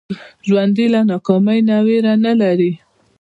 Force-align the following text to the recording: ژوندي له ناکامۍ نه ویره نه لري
ژوندي 0.47 0.85
له 0.93 0.99
ناکامۍ 1.09 1.59
نه 1.69 1.77
ویره 1.85 2.13
نه 2.25 2.33
لري 2.41 2.71